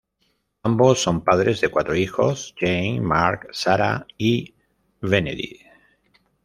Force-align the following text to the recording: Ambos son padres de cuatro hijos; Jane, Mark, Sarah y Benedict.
Ambos 0.63 0.99
son 0.99 1.23
padres 1.23 1.61
de 1.61 1.67
cuatro 1.69 1.93
hijos; 1.93 2.55
Jane, 2.57 2.99
Mark, 3.01 3.49
Sarah 3.51 4.07
y 4.17 4.55
Benedict. 4.99 5.61